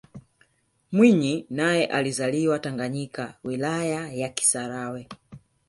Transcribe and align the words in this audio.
mwinyi 0.91 1.45
naye 1.49 1.85
alizaliwa 1.85 2.59
tanganyika 2.59 3.33
wilaya 3.43 4.13
ya 4.13 4.29
kisarawe 4.29 5.07